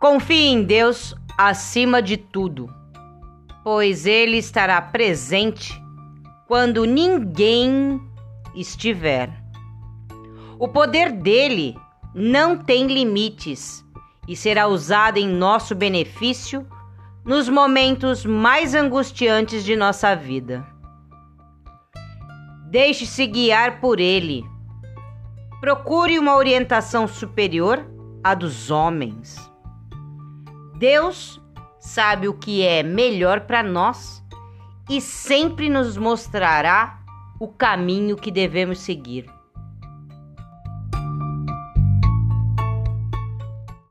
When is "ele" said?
4.06-4.38, 24.00-24.44